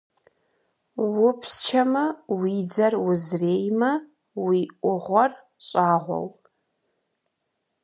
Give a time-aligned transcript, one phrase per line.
[1.27, 2.05] Упсчэмэ,
[2.37, 3.91] уи дзэр узреймэ,
[4.59, 5.31] и ӏугъуэр
[5.65, 6.27] щӏагъэу.